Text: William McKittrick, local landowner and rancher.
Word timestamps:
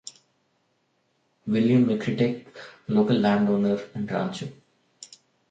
William 1.45 1.83
McKittrick, 1.85 2.47
local 2.87 3.17
landowner 3.19 3.77
and 3.93 4.09
rancher. 4.09 4.51